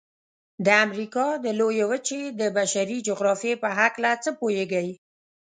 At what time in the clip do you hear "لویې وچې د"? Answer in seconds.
1.59-2.41